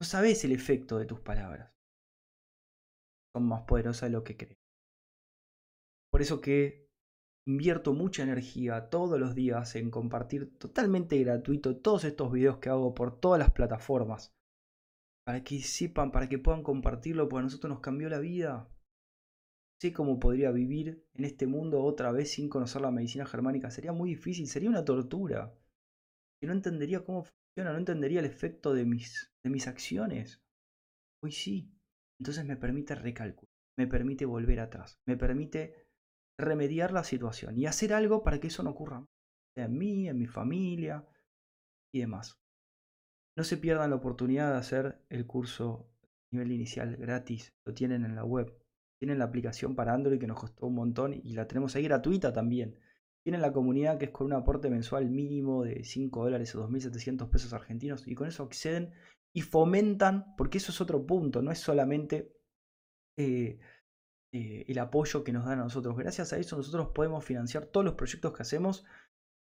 No 0.00 0.06
sabes 0.06 0.44
el 0.44 0.52
efecto 0.52 0.98
de 0.98 1.06
tus 1.06 1.20
palabras. 1.20 1.72
Son 3.34 3.46
más 3.46 3.62
poderosas 3.62 4.10
de 4.10 4.10
lo 4.10 4.24
que 4.24 4.36
crees. 4.36 4.58
Por 6.10 6.20
eso 6.20 6.40
que 6.40 6.90
invierto 7.46 7.94
mucha 7.94 8.22
energía 8.22 8.90
todos 8.90 9.20
los 9.20 9.34
días 9.34 9.76
en 9.76 9.90
compartir 9.90 10.58
totalmente 10.58 11.18
gratuito 11.22 11.76
todos 11.76 12.04
estos 12.04 12.32
videos 12.32 12.58
que 12.58 12.70
hago 12.70 12.94
por 12.94 13.20
todas 13.20 13.38
las 13.38 13.52
plataformas 13.52 14.35
para 15.26 15.42
que 15.42 15.60
sepan, 15.60 16.12
para 16.12 16.28
que 16.28 16.38
puedan 16.38 16.62
compartirlo, 16.62 17.28
porque 17.28 17.40
a 17.40 17.42
nosotros 17.42 17.68
nos 17.68 17.80
cambió 17.80 18.08
la 18.08 18.20
vida. 18.20 18.70
Sé 19.82 19.92
cómo 19.92 20.20
podría 20.20 20.52
vivir 20.52 21.04
en 21.14 21.24
este 21.24 21.46
mundo 21.46 21.82
otra 21.82 22.12
vez 22.12 22.30
sin 22.30 22.48
conocer 22.48 22.80
la 22.80 22.92
medicina 22.92 23.26
germánica. 23.26 23.70
Sería 23.70 23.92
muy 23.92 24.10
difícil, 24.10 24.46
sería 24.46 24.70
una 24.70 24.84
tortura. 24.84 25.52
Que 26.40 26.46
no 26.46 26.52
entendería 26.52 27.04
cómo 27.04 27.24
funciona, 27.24 27.72
no 27.72 27.78
entendería 27.78 28.20
el 28.20 28.26
efecto 28.26 28.72
de 28.72 28.84
mis, 28.84 29.32
de 29.42 29.50
mis 29.50 29.66
acciones. 29.66 30.40
Hoy 31.22 31.32
sí. 31.32 31.72
Entonces 32.20 32.44
me 32.44 32.56
permite 32.56 32.94
recalcular, 32.94 33.50
me 33.76 33.86
permite 33.86 34.24
volver 34.24 34.60
atrás, 34.60 34.98
me 35.06 35.16
permite 35.16 35.86
remediar 36.38 36.92
la 36.92 37.04
situación 37.04 37.58
y 37.58 37.66
hacer 37.66 37.92
algo 37.92 38.22
para 38.22 38.40
que 38.40 38.46
eso 38.46 38.62
no 38.62 38.70
ocurra 38.70 39.04
en 39.56 39.76
mí, 39.76 40.08
en 40.08 40.18
mi 40.18 40.26
familia 40.26 41.06
y 41.92 42.00
demás. 42.00 42.38
No 43.36 43.44
se 43.44 43.58
pierdan 43.58 43.90
la 43.90 43.96
oportunidad 43.96 44.52
de 44.52 44.58
hacer 44.58 44.98
el 45.10 45.26
curso 45.26 45.90
nivel 46.32 46.52
inicial 46.52 46.96
gratis. 46.96 47.54
Lo 47.64 47.74
tienen 47.74 48.04
en 48.04 48.16
la 48.16 48.24
web. 48.24 48.56
Tienen 48.98 49.18
la 49.18 49.26
aplicación 49.26 49.74
para 49.74 49.92
Android 49.92 50.18
que 50.18 50.26
nos 50.26 50.40
costó 50.40 50.66
un 50.66 50.74
montón 50.74 51.12
y 51.12 51.34
la 51.34 51.46
tenemos 51.46 51.76
ahí 51.76 51.82
gratuita 51.82 52.32
también. 52.32 52.78
Tienen 53.22 53.42
la 53.42 53.52
comunidad 53.52 53.98
que 53.98 54.06
es 54.06 54.10
con 54.10 54.28
un 54.28 54.32
aporte 54.32 54.70
mensual 54.70 55.10
mínimo 55.10 55.64
de 55.64 55.84
5 55.84 56.24
dólares 56.24 56.54
o 56.54 56.66
2.700 56.66 57.28
pesos 57.28 57.52
argentinos 57.52 58.06
y 58.06 58.14
con 58.14 58.28
eso 58.28 58.44
acceden 58.44 58.94
y 59.34 59.42
fomentan, 59.42 60.34
porque 60.36 60.58
eso 60.58 60.72
es 60.72 60.80
otro 60.80 61.04
punto, 61.04 61.42
no 61.42 61.50
es 61.50 61.58
solamente 61.58 62.32
eh, 63.18 63.58
eh, 64.32 64.64
el 64.66 64.78
apoyo 64.78 65.24
que 65.24 65.32
nos 65.32 65.44
dan 65.44 65.58
a 65.60 65.64
nosotros. 65.64 65.94
Gracias 65.96 66.32
a 66.32 66.38
eso 66.38 66.56
nosotros 66.56 66.88
podemos 66.94 67.22
financiar 67.24 67.66
todos 67.66 67.84
los 67.84 67.94
proyectos 67.94 68.32
que 68.32 68.42
hacemos 68.42 68.84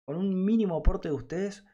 con 0.05 0.15
un 0.15 0.43
mínimo 0.43 0.77
aporte 0.77 1.09
de 1.09 1.13
ustedes 1.13 1.65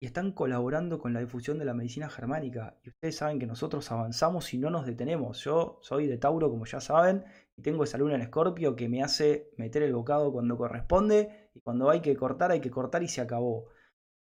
y 0.00 0.06
están 0.06 0.32
colaborando 0.32 0.98
con 0.98 1.12
la 1.12 1.20
difusión 1.20 1.58
de 1.58 1.64
la 1.64 1.74
medicina 1.74 2.08
germánica. 2.08 2.78
Y 2.84 2.90
ustedes 2.90 3.16
saben 3.16 3.38
que 3.38 3.46
nosotros 3.46 3.90
avanzamos 3.90 4.52
y 4.54 4.58
no 4.58 4.70
nos 4.70 4.86
detenemos. 4.86 5.42
Yo 5.42 5.78
soy 5.82 6.06
de 6.06 6.18
Tauro, 6.18 6.50
como 6.50 6.66
ya 6.66 6.80
saben, 6.80 7.24
y 7.56 7.62
tengo 7.62 7.82
esa 7.82 7.98
luna 7.98 8.14
en 8.14 8.22
Escorpio 8.22 8.76
que 8.76 8.88
me 8.88 9.02
hace 9.02 9.50
meter 9.56 9.82
el 9.82 9.94
bocado 9.94 10.32
cuando 10.32 10.56
corresponde 10.56 11.50
y 11.54 11.60
cuando 11.60 11.90
hay 11.90 12.00
que 12.00 12.14
cortar, 12.16 12.52
hay 12.52 12.60
que 12.60 12.70
cortar 12.70 13.02
y 13.02 13.08
se 13.08 13.20
acabó. 13.20 13.68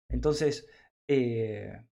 Entonces, 0.08 0.66
eh, 1.08 1.84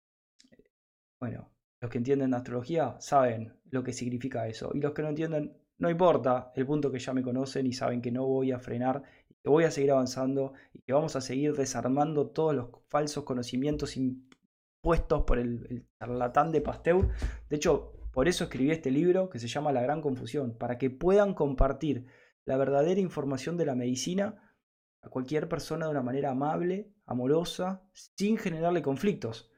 bueno, 1.20 1.52
los 1.80 1.90
que 1.90 1.98
entienden 1.98 2.30
de 2.30 2.38
astrología 2.38 2.96
saben 3.00 3.52
lo 3.70 3.82
que 3.82 3.92
significa 3.92 4.48
eso. 4.48 4.70
Y 4.72 4.80
los 4.80 4.94
que 4.94 5.02
no 5.02 5.08
entienden, 5.08 5.58
no 5.78 5.90
importa, 5.90 6.52
el 6.54 6.64
punto 6.64 6.90
que 6.90 6.98
ya 6.98 7.12
me 7.12 7.22
conocen 7.22 7.66
y 7.66 7.74
saben 7.74 8.00
que 8.00 8.10
no 8.10 8.24
voy 8.26 8.52
a 8.52 8.58
frenar 8.58 9.02
que 9.44 9.50
voy 9.50 9.64
a 9.64 9.70
seguir 9.70 9.92
avanzando 9.92 10.54
y 10.72 10.80
que 10.80 10.94
vamos 10.94 11.16
a 11.16 11.20
seguir 11.20 11.54
desarmando 11.54 12.28
todos 12.28 12.54
los 12.54 12.68
falsos 12.88 13.24
conocimientos 13.24 13.94
impuestos 13.98 15.24
por 15.24 15.38
el, 15.38 15.86
charlatán 15.98 16.50
de 16.50 16.62
Pasteur. 16.62 17.10
De 17.50 17.56
hecho, 17.56 17.92
por 18.10 18.26
eso 18.26 18.44
escribí 18.44 18.70
este 18.70 18.90
libro 18.90 19.28
que 19.28 19.38
se 19.38 19.46
llama 19.46 19.70
La 19.70 19.82
Gran 19.82 20.00
Confusión, 20.00 20.56
para 20.56 20.78
que 20.78 20.88
puedan 20.88 21.34
compartir 21.34 22.06
la 22.46 22.56
verdadera 22.56 23.00
información 23.00 23.58
de 23.58 23.66
la 23.66 23.74
medicina 23.74 24.56
a 25.02 25.10
cualquier 25.10 25.46
persona 25.46 25.84
de 25.84 25.90
una 25.90 26.02
manera 26.02 26.30
amable, 26.30 26.94
amorosa, 27.04 27.82
sin 27.92 28.38
generarle 28.38 28.80
conflictos. 28.80 29.50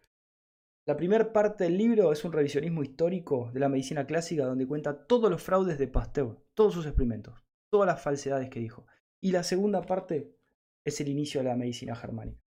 La 0.84 0.96
primera 0.96 1.32
parte 1.32 1.62
del 1.62 1.78
libro 1.78 2.10
es 2.10 2.24
un 2.24 2.32
revisionismo 2.32 2.82
histórico 2.82 3.50
de 3.52 3.60
la 3.60 3.68
medicina 3.68 4.04
clásica 4.04 4.46
donde 4.46 4.66
cuenta 4.66 5.06
todos 5.06 5.30
los 5.30 5.44
fraudes 5.44 5.78
de 5.78 5.86
Pasteur, 5.86 6.42
todos 6.54 6.74
sus 6.74 6.86
experimentos, 6.86 7.44
todas 7.70 7.86
las 7.86 8.02
falsedades 8.02 8.50
que 8.50 8.58
dijo. 8.58 8.84
Y 9.22 9.32
la 9.32 9.42
segunda 9.42 9.82
parte 9.82 10.36
es 10.84 11.00
el 11.00 11.08
inicio 11.08 11.40
de 11.40 11.48
la 11.48 11.56
medicina 11.56 11.96
germánica. 11.96 12.40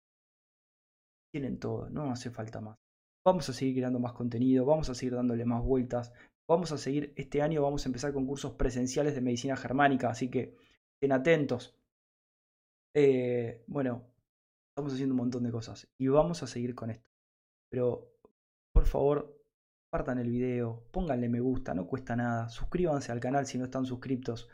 Tienen 1.31 1.59
todo, 1.59 1.89
no 1.89 2.11
hace 2.11 2.31
falta 2.31 2.61
más. 2.61 2.77
Vamos 3.25 3.49
a 3.49 3.53
seguir 3.53 3.75
creando 3.75 3.99
más 3.99 4.13
contenido, 4.13 4.65
vamos 4.65 4.89
a 4.89 4.95
seguir 4.95 5.15
dándole 5.15 5.45
más 5.45 5.63
vueltas. 5.63 6.13
Vamos 6.47 6.71
a 6.71 6.77
seguir, 6.77 7.13
este 7.15 7.41
año 7.41 7.61
vamos 7.61 7.85
a 7.85 7.89
empezar 7.89 8.13
con 8.13 8.25
cursos 8.25 8.53
presenciales 8.53 9.13
de 9.13 9.21
medicina 9.21 9.55
germánica, 9.55 10.09
así 10.09 10.29
que 10.29 10.55
estén 10.95 11.11
atentos. 11.11 11.77
Eh, 12.95 13.63
bueno, 13.67 14.03
estamos 14.71 14.93
haciendo 14.93 15.13
un 15.13 15.19
montón 15.19 15.43
de 15.43 15.51
cosas 15.51 15.87
y 15.97 16.07
vamos 16.07 16.41
a 16.41 16.47
seguir 16.47 16.73
con 16.73 16.89
esto. 16.89 17.09
Pero, 17.69 18.15
por 18.73 18.85
favor, 18.87 19.37
compartan 19.91 20.17
el 20.19 20.31
video, 20.31 20.83
pónganle 20.91 21.29
me 21.29 21.39
gusta, 21.39 21.73
no 21.75 21.85
cuesta 21.85 22.15
nada, 22.15 22.49
suscríbanse 22.49 23.11
al 23.11 23.19
canal 23.19 23.45
si 23.45 23.57
no 23.57 23.65
están 23.65 23.85
suscriptos 23.85 24.49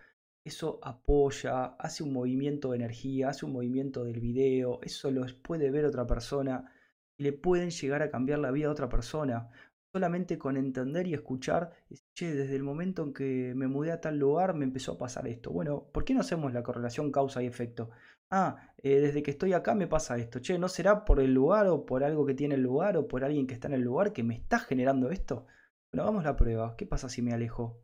eso 0.46 0.80
apoya, 0.84 1.76
hace 1.80 2.04
un 2.04 2.14
movimiento 2.14 2.70
de 2.72 2.78
energía, 2.78 3.30
hace 3.30 3.46
un 3.46 3.54
movimiento 3.54 4.04
del 4.04 4.20
video, 4.20 4.80
eso 4.84 5.10
lo 5.10 5.26
puede 5.42 5.72
ver 5.72 5.86
otra 5.86 6.06
persona 6.06 6.72
y 7.18 7.24
le 7.24 7.34
pueden 7.34 7.72
llegar 7.72 8.04
a 8.04 8.12
cambiar 8.12 8.40
la 8.40 8.52
vida 8.52 8.68
a 8.68 8.72
otra 8.72 8.88
persona. 8.88 9.50
Solamente 9.92 10.38
con 10.38 10.58
entender 10.58 11.08
y 11.08 11.14
escuchar, 11.14 11.72
che, 12.14 12.34
desde 12.36 12.56
el 12.56 12.64
momento 12.64 13.02
en 13.04 13.14
que 13.14 13.54
me 13.56 13.68
mudé 13.68 13.92
a 13.92 14.02
tal 14.02 14.20
lugar 14.20 14.54
me 14.54 14.66
empezó 14.66 14.94
a 14.94 14.98
pasar 14.98 15.28
esto. 15.28 15.52
Bueno, 15.52 15.90
¿por 15.92 16.04
qué 16.06 16.14
no 16.14 16.20
hacemos 16.22 16.54
la 16.54 16.64
correlación 16.64 17.12
causa 17.12 17.42
y 17.42 17.48
efecto? 17.48 17.90
Ah, 18.30 18.74
eh, 18.84 19.00
desde 19.00 19.24
que 19.24 19.32
estoy 19.32 19.54
acá 19.54 19.74
me 19.74 19.88
pasa 19.88 20.18
esto. 20.18 20.40
Che, 20.40 20.60
¿no 20.60 20.68
será 20.68 21.06
por 21.06 21.20
el 21.22 21.34
lugar 21.34 21.68
o 21.68 21.86
por 21.86 22.04
algo 22.04 22.26
que 22.26 22.34
tiene 22.36 22.56
el 22.56 22.62
lugar 22.62 22.98
o 22.98 23.08
por 23.08 23.24
alguien 23.24 23.48
que 23.48 23.54
está 23.56 23.68
en 23.68 23.76
el 23.76 23.82
lugar 23.82 24.14
que 24.14 24.24
me 24.24 24.36
está 24.36 24.60
generando 24.60 25.10
esto? 25.12 25.48
Bueno, 25.92 26.04
hagamos 26.04 26.24
la 26.26 26.36
prueba. 26.36 26.76
¿Qué 26.76 26.86
pasa 26.86 27.10
si 27.10 27.22
me 27.22 27.34
alejo? 27.34 27.82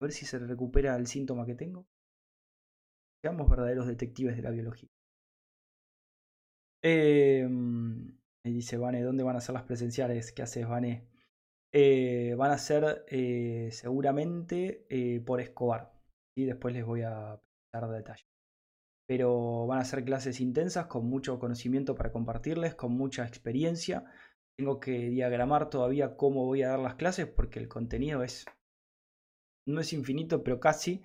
A 0.00 0.04
ver 0.04 0.12
si 0.12 0.26
se 0.26 0.38
recupera 0.38 0.96
el 0.96 1.06
síntoma 1.08 1.44
que 1.44 1.54
tengo. 1.54 1.86
Seamos 3.22 3.48
verdaderos 3.48 3.86
detectives 3.86 4.36
de 4.36 4.42
la 4.42 4.50
biología. 4.50 4.88
Eh, 6.82 7.48
dice 8.44 8.76
Vane, 8.76 9.02
¿dónde 9.02 9.24
van 9.24 9.36
a 9.36 9.40
ser 9.40 9.54
las 9.54 9.64
presenciales? 9.64 10.32
¿Qué 10.32 10.42
haces, 10.42 10.66
Vane? 10.66 11.08
Eh, 11.72 12.34
van 12.38 12.50
a 12.50 12.58
ser 12.58 13.04
eh, 13.08 13.68
seguramente 13.72 14.86
eh, 14.88 15.20
por 15.20 15.40
Escobar. 15.40 15.92
y 16.36 16.44
Después 16.44 16.74
les 16.74 16.84
voy 16.84 17.02
a 17.02 17.40
dar 17.72 17.88
detalles. 17.90 18.26
Pero 19.06 19.66
van 19.66 19.80
a 19.80 19.84
ser 19.84 20.04
clases 20.04 20.40
intensas 20.40 20.86
con 20.86 21.06
mucho 21.06 21.38
conocimiento 21.38 21.94
para 21.94 22.12
compartirles, 22.12 22.74
con 22.74 22.92
mucha 22.92 23.26
experiencia. 23.26 24.04
Tengo 24.56 24.80
que 24.80 25.08
diagramar 25.10 25.70
todavía 25.70 26.16
cómo 26.16 26.44
voy 26.44 26.62
a 26.62 26.70
dar 26.70 26.78
las 26.80 26.94
clases 26.96 27.26
porque 27.26 27.58
el 27.58 27.68
contenido 27.68 28.22
es 28.22 28.46
no 29.66 29.80
es 29.80 29.92
infinito, 29.92 30.42
pero 30.42 30.60
casi. 30.60 31.02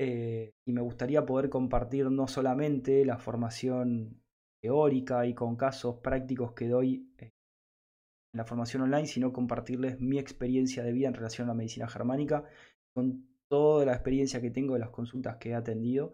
Eh, 0.00 0.52
y 0.64 0.72
me 0.72 0.80
gustaría 0.80 1.26
poder 1.26 1.50
compartir 1.50 2.08
no 2.10 2.28
solamente 2.28 3.04
la 3.04 3.18
formación 3.18 4.22
teórica 4.62 5.26
y 5.26 5.34
con 5.34 5.56
casos 5.56 5.96
prácticos 5.96 6.52
que 6.52 6.68
doy 6.68 7.12
eh, 7.18 7.32
en 8.32 8.38
la 8.38 8.44
formación 8.44 8.82
online, 8.82 9.06
sino 9.06 9.32
compartirles 9.32 10.00
mi 10.00 10.18
experiencia 10.18 10.84
de 10.84 10.92
vida 10.92 11.08
en 11.08 11.14
relación 11.14 11.48
a 11.48 11.52
la 11.52 11.56
medicina 11.56 11.88
germánica, 11.88 12.44
con 12.94 13.26
toda 13.48 13.86
la 13.86 13.92
experiencia 13.92 14.40
que 14.40 14.50
tengo 14.50 14.74
de 14.74 14.80
las 14.80 14.90
consultas 14.90 15.36
que 15.38 15.50
he 15.50 15.54
atendido. 15.54 16.12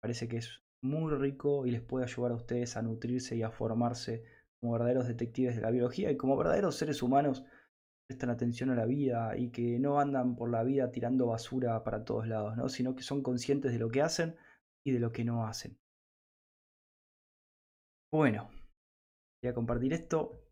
Parece 0.00 0.28
que 0.28 0.36
es 0.36 0.62
muy 0.80 1.12
rico 1.14 1.66
y 1.66 1.72
les 1.72 1.82
puede 1.82 2.04
ayudar 2.04 2.32
a 2.32 2.36
ustedes 2.36 2.76
a 2.76 2.82
nutrirse 2.82 3.36
y 3.36 3.42
a 3.42 3.50
formarse 3.50 4.24
como 4.60 4.74
verdaderos 4.74 5.08
detectives 5.08 5.56
de 5.56 5.62
la 5.62 5.70
biología 5.70 6.10
y 6.10 6.16
como 6.16 6.36
verdaderos 6.36 6.76
seres 6.76 7.02
humanos 7.02 7.44
prestan 8.08 8.30
atención 8.30 8.70
a 8.70 8.74
la 8.74 8.86
vida 8.86 9.36
y 9.36 9.50
que 9.50 9.78
no 9.78 10.00
andan 10.00 10.34
por 10.34 10.50
la 10.50 10.64
vida 10.64 10.90
tirando 10.90 11.26
basura 11.26 11.84
para 11.84 12.04
todos 12.04 12.26
lados, 12.26 12.56
¿no? 12.56 12.70
sino 12.70 12.96
que 12.96 13.02
son 13.02 13.22
conscientes 13.22 13.70
de 13.70 13.78
lo 13.78 13.90
que 13.90 14.00
hacen 14.00 14.34
y 14.82 14.92
de 14.92 14.98
lo 14.98 15.12
que 15.12 15.24
no 15.24 15.46
hacen. 15.46 15.76
Bueno, 18.10 18.48
voy 19.42 19.50
a 19.50 19.54
compartir 19.54 19.92
esto. 19.92 20.42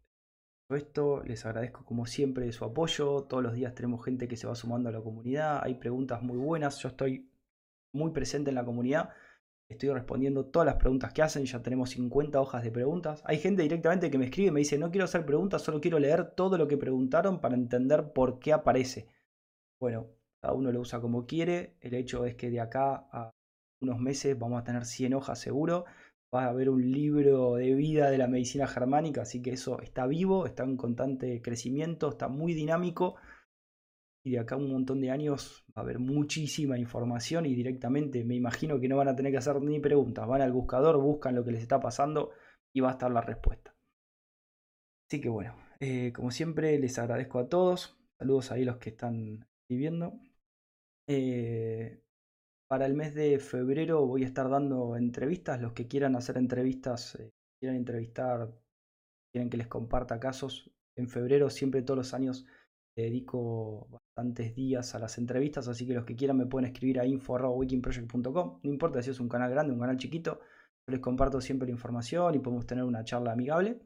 Esto 0.69 1.23
les 1.23 1.47
agradezco 1.47 1.83
como 1.87 2.05
siempre 2.05 2.53
su 2.53 2.67
apoyo. 2.67 3.23
Todos 3.23 3.43
los 3.43 3.55
días 3.55 3.75
tenemos 3.75 4.05
gente 4.05 4.29
que 4.29 4.37
se 4.37 4.47
va 4.47 4.55
sumando 4.55 4.91
a 4.91 4.93
la 4.93 5.01
comunidad. 5.01 5.61
Hay 5.63 5.77
preguntas 5.77 6.21
muy 6.23 6.37
buenas. 6.37 6.79
Yo 6.81 6.91
estoy 6.91 7.31
muy 7.95 8.11
presente 8.11 8.51
en 8.51 8.57
la 8.57 8.67
comunidad 8.67 9.15
Estoy 9.69 9.91
respondiendo 9.91 10.47
todas 10.47 10.67
las 10.67 10.77
preguntas 10.77 11.13
que 11.13 11.23
hacen, 11.23 11.45
ya 11.45 11.61
tenemos 11.61 11.91
50 11.91 12.41
hojas 12.41 12.63
de 12.63 12.71
preguntas. 12.71 13.21
Hay 13.25 13.39
gente 13.39 13.63
directamente 13.63 14.11
que 14.11 14.19
me 14.19 14.27
escribe 14.27 14.49
y 14.49 14.53
me 14.53 14.61
dice, 14.61 14.79
no 14.79 14.91
quiero 14.91 15.07
hacer 15.07 15.27
preguntas, 15.27 15.63
solo 15.63 15.81
quiero 15.81 15.99
leer 15.99 16.31
todo 16.37 16.57
lo 16.57 16.69
que 16.69 16.77
preguntaron 16.77 17.41
para 17.41 17.57
entender 17.57 18.13
por 18.13 18.39
qué 18.39 18.53
aparece. 18.53 19.09
Bueno, 19.81 20.07
cada 20.41 20.55
uno 20.55 20.71
lo 20.71 20.81
usa 20.81 21.01
como 21.01 21.27
quiere. 21.27 21.75
El 21.81 21.95
hecho 21.95 22.27
es 22.27 22.37
que 22.37 22.49
de 22.49 22.61
acá 22.61 23.09
a 23.11 23.33
unos 23.81 23.99
meses 23.99 24.39
vamos 24.39 24.61
a 24.61 24.65
tener 24.65 24.85
100 24.85 25.15
hojas 25.15 25.41
seguro. 25.41 25.85
Va 26.33 26.45
a 26.45 26.51
haber 26.51 26.71
un 26.71 26.93
libro 26.93 27.57
de 27.57 27.75
vida 27.75 28.09
de 28.11 28.19
la 28.19 28.29
medicina 28.29 28.69
germánica, 28.69 29.23
así 29.23 29.43
que 29.43 29.51
eso 29.51 29.81
está 29.81 30.07
vivo, 30.07 30.47
está 30.47 30.63
en 30.63 30.77
constante 30.77 31.43
crecimiento, 31.43 32.11
está 32.11 32.29
muy 32.29 32.55
dinámico 32.55 33.17
y 34.27 34.33
de 34.33 34.41
acá 34.41 34.57
un 34.57 34.73
montón 34.73 35.01
de 35.01 35.13
años 35.13 35.65
va 35.69 35.75
a 35.77 35.85
haber 35.85 36.01
muchísima 36.01 36.77
información 36.77 37.47
y 37.47 37.55
directamente 37.55 38.25
me 38.25 38.35
imagino 38.35 38.81
que 38.81 38.89
no 38.89 38.97
van 38.97 39.07
a 39.07 39.15
tener 39.15 39.31
que 39.31 39.39
hacer 39.39 39.63
ni 39.63 39.79
preguntas, 39.79 40.27
van 40.27 40.43
al 40.43 40.51
buscador, 40.51 41.01
buscan 41.01 41.37
lo 41.37 41.45
que 41.45 41.53
les 41.53 41.63
está 41.63 41.79
pasando 41.79 42.33
y 42.75 42.81
va 42.81 42.89
a 42.89 42.93
estar 42.93 43.09
la 43.13 43.21
respuesta. 43.21 43.73
Así 45.09 45.21
que 45.21 45.29
bueno, 45.29 45.55
eh, 45.79 46.13
como 46.13 46.33
siempre 46.33 46.77
les 46.81 46.99
agradezco 46.99 47.39
a 47.39 47.49
todos, 47.49 47.97
saludos 48.19 48.51
ahí 48.51 48.65
los 48.65 48.79
que 48.79 48.91
están 48.91 49.47
escribiendo. 49.63 50.19
Eh, 51.07 52.01
para 52.67 52.87
el 52.87 52.95
mes 52.95 53.15
de 53.15 53.39
febrero 53.39 54.05
voy 54.09 54.25
a 54.25 54.27
estar 54.27 54.51
dando 54.51 54.97
entrevistas, 54.97 55.61
los 55.61 55.73
que 55.73 55.87
quieran 55.87 56.17
hacer 56.17 56.37
entrevistas, 56.37 57.15
eh, 57.15 57.31
quieran 57.61 57.77
entrevistar, 57.77 58.53
quieren 59.31 59.51
que 59.51 59.57
les 59.57 59.69
comparta 59.69 60.19
casos, 60.19 60.69
en 60.97 61.09
febrero 61.09 61.49
siempre 61.49 61.83
todos 61.83 61.99
los 61.99 62.13
años 62.13 62.45
dedico 63.03 63.89
bastantes 63.91 64.55
días 64.55 64.95
a 64.95 64.99
las 64.99 65.19
entrevistas, 65.19 65.69
así 65.69 65.87
que 65.87 65.95
los 65.95 66.05
que 66.05 66.17
quieran 66.17 66.39
me 66.39 66.47
pueden 66.47 66.71
escribir 66.71 67.01
a 67.01 67.07
info.wikinproject.com. 67.07 68.61
No 68.63 68.71
importa 68.71 69.03
si 69.03 69.11
es 69.11 69.21
un 69.21 69.29
canal 69.29 69.51
grande, 69.51 69.73
un 69.73 69.81
canal 69.81 69.99
chiquito, 69.99 70.41
yo 70.87 70.93
les 70.93 71.01
comparto 71.01 71.41
siempre 71.41 71.67
la 71.67 71.73
información 71.73 72.35
y 72.35 72.39
podemos 72.39 72.67
tener 72.67 72.85
una 72.85 73.05
charla 73.05 73.33
amigable. 73.33 73.81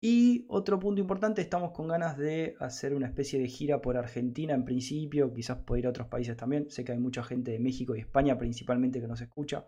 Y 0.00 0.44
otro 0.48 0.78
punto 0.78 1.00
importante, 1.00 1.42
estamos 1.42 1.72
con 1.72 1.88
ganas 1.88 2.16
de 2.16 2.54
hacer 2.60 2.94
una 2.94 3.06
especie 3.06 3.40
de 3.40 3.48
gira 3.48 3.80
por 3.80 3.96
Argentina 3.96 4.54
en 4.54 4.64
principio, 4.64 5.32
quizás 5.32 5.58
puede 5.58 5.80
ir 5.80 5.86
a 5.86 5.90
otros 5.90 6.08
países 6.08 6.36
también. 6.36 6.70
Sé 6.70 6.84
que 6.84 6.92
hay 6.92 6.98
mucha 6.98 7.22
gente 7.22 7.50
de 7.50 7.58
México 7.58 7.96
y 7.96 8.00
España 8.00 8.38
principalmente 8.38 9.00
que 9.00 9.08
nos 9.08 9.20
escucha. 9.20 9.66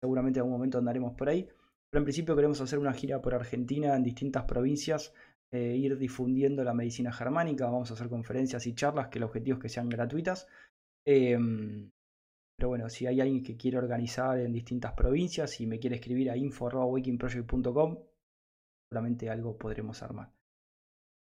Seguramente 0.00 0.38
en 0.38 0.42
algún 0.42 0.52
momento 0.52 0.78
andaremos 0.78 1.14
por 1.14 1.28
ahí. 1.28 1.48
Pero 1.90 2.00
en 2.00 2.04
principio 2.04 2.36
queremos 2.36 2.60
hacer 2.60 2.78
una 2.78 2.92
gira 2.92 3.20
por 3.20 3.34
Argentina 3.34 3.96
en 3.96 4.02
distintas 4.02 4.44
provincias 4.44 5.12
eh, 5.50 5.76
ir 5.76 5.96
difundiendo 5.98 6.62
la 6.64 6.74
medicina 6.74 7.12
germánica, 7.12 7.66
vamos 7.66 7.90
a 7.90 7.94
hacer 7.94 8.08
conferencias 8.08 8.66
y 8.66 8.74
charlas 8.74 9.08
que 9.08 9.18
el 9.18 9.24
objetivo 9.24 9.56
es 9.56 9.62
que 9.62 9.68
sean 9.68 9.88
gratuitas. 9.88 10.46
Em, 11.06 11.90
pero 12.56 12.68
bueno, 12.68 12.88
si 12.90 13.06
hay 13.06 13.20
alguien 13.20 13.42
que 13.42 13.56
quiere 13.56 13.78
organizar 13.78 14.38
en 14.38 14.52
distintas 14.52 14.92
provincias 14.92 15.60
y 15.60 15.66
me 15.66 15.78
quiere 15.78 15.96
escribir 15.96 16.30
a 16.30 16.36
info.wakingproject.com, 16.36 17.98
seguramente 18.90 19.30
algo 19.30 19.56
podremos 19.56 20.02
armar. 20.02 20.32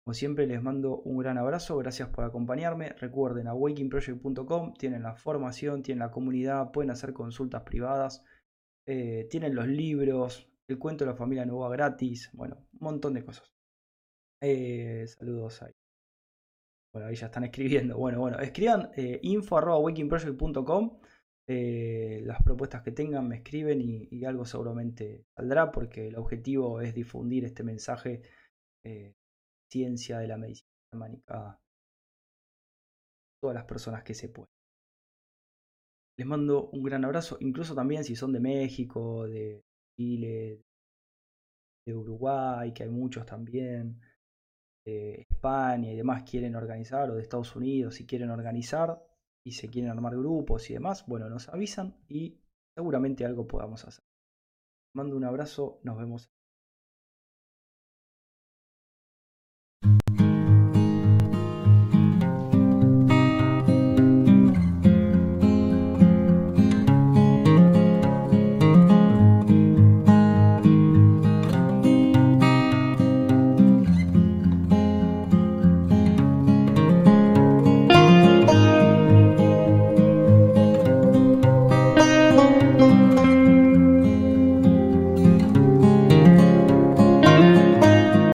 Como 0.05 0.13
siempre 0.13 0.48
les 0.48 0.62
mando 0.62 1.01
un 1.01 1.17
gran 1.17 1.38
abrazo, 1.38 1.77
gracias 1.77 2.10
por 2.10 2.25
acompañarme. 2.25 2.89
Recuerden 2.89 3.48
a 3.48 3.53
wakingproject.com, 3.55 4.74
tienen 4.75 5.03
la 5.03 5.15
formación, 5.15 5.82
tienen 5.82 6.00
la 6.00 6.12
comunidad, 6.12 6.72
pueden 6.72 6.91
hacer 6.91 7.12
consultas 7.12 7.63
privadas, 7.63 8.24
eh, 8.88 9.27
tienen 9.29 9.55
los 9.55 9.67
libros, 9.67 10.48
el 10.67 10.77
cuento 10.77 11.05
de 11.05 11.12
la 11.12 11.17
familia 11.17 11.46
Nova 11.46 11.70
gratis, 11.70 12.29
bueno, 12.34 12.58
un 12.74 12.79
montón 12.79 13.13
de 13.15 13.25
cosas. 13.25 13.55
Eh, 14.42 15.06
saludos 15.08 15.62
ahí. 15.63 15.74
Bueno, 16.94 17.08
ahí 17.08 17.15
ya 17.15 17.27
están 17.27 17.44
escribiendo. 17.44 17.98
Bueno, 17.98 18.20
bueno, 18.20 18.39
escriban 18.39 18.92
eh, 18.96 19.20
info.wakingproject.com 19.22 21.00
eh, 21.48 22.22
las 22.24 22.42
propuestas 22.42 22.82
que 22.82 22.92
tengan, 22.92 23.27
me 23.27 23.38
escriben 23.38 23.80
y, 23.82 24.25
algo 24.25 24.46
seguramente 24.46 25.25
saldrá 25.36 25.72
porque 25.72 26.08
el 26.08 26.15
objetivo 26.15 26.82
es 26.82 26.96
difundir 26.96 27.46
este 27.46 27.63
mensaje 27.63 28.24
eh, 28.84 29.13
ciencia 29.72 30.18
de 30.18 30.27
la 30.27 30.38
medicina 30.38 30.70
germánica 30.92 31.50
a 31.50 31.60
todas 33.42 33.56
las 33.56 33.65
personas 33.65 34.04
que 34.04 34.15
se 34.15 34.30
puedan. 34.30 34.50
Les 36.18 36.25
mando 36.25 36.70
un 36.72 36.82
gran 36.82 37.06
abrazo, 37.06 37.38
incluso 37.42 37.75
también 37.75 38.04
si 38.04 38.15
son 38.15 38.34
de 38.34 38.39
México, 38.39 39.27
de 39.27 39.62
Chile, 40.00 40.63
de 41.86 41.94
Uruguay, 41.94 42.74
que 42.74 42.84
hay 42.84 42.89
muchos 42.89 43.25
también, 43.25 44.01
de 44.86 45.25
España 45.30 45.92
y 45.92 45.96
demás 45.96 46.24
quieren 46.30 46.56
organizar, 46.56 47.10
o 47.10 47.15
de 47.15 47.22
Estados 47.22 47.56
Unidos 47.56 47.96
si 47.96 48.06
quieren 48.06 48.30
organizar 48.30 49.04
y 49.44 49.51
se 49.51 49.70
quieren 49.70 49.92
armar 49.92 50.15
grupos 50.15 50.70
y 50.70 50.74
demás, 50.74 51.06
bueno, 51.08 51.30
nos 51.30 51.50
avisan 51.50 51.98
y 52.08 52.39
seguramente 52.75 53.25
algo 53.25 53.48
podamos 53.48 53.86
hacer. 53.86 54.04
Mando 54.94 55.18
un 55.18 55.25
abrazo, 55.25 55.80
nos 55.84 55.98
vemos. 55.98 56.30